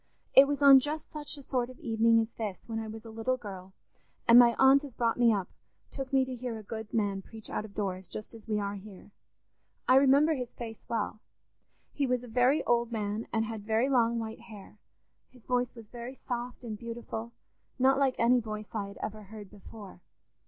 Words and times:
It 0.33 0.47
was 0.47 0.63
on 0.63 0.79
just 0.79 1.11
such 1.11 1.37
a 1.37 1.43
sort 1.43 1.69
of 1.69 1.77
evening 1.79 2.19
as 2.19 2.31
this, 2.31 2.63
when 2.65 2.79
I 2.79 2.87
was 2.87 3.05
a 3.05 3.11
little 3.11 3.37
girl, 3.37 3.71
and 4.27 4.39
my 4.39 4.55
aunt 4.57 4.83
as 4.83 4.95
brought 4.95 5.19
me 5.19 5.31
up 5.31 5.47
took 5.91 6.11
me 6.11 6.25
to 6.25 6.33
hear 6.35 6.57
a 6.57 6.63
good 6.63 6.91
man 6.91 7.21
preach 7.21 7.51
out 7.51 7.65
of 7.65 7.75
doors, 7.75 8.09
just 8.09 8.33
as 8.33 8.47
we 8.47 8.59
are 8.59 8.73
here. 8.73 9.11
I 9.87 9.97
remember 9.97 10.33
his 10.33 10.55
face 10.55 10.83
well: 10.89 11.19
he 11.93 12.07
was 12.07 12.23
a 12.23 12.27
very 12.27 12.63
old 12.63 12.91
man, 12.91 13.27
and 13.31 13.45
had 13.45 13.61
very 13.63 13.89
long 13.89 14.17
white 14.17 14.39
hair; 14.41 14.79
his 15.29 15.45
voice 15.45 15.75
was 15.75 15.87
very 15.89 16.15
soft 16.15 16.63
and 16.63 16.79
beautiful, 16.79 17.31
not 17.77 17.99
like 17.99 18.15
any 18.17 18.39
voice 18.39 18.73
I 18.73 18.87
had 18.87 18.97
ever 19.03 19.21
heard 19.25 19.51
before. 19.51 20.01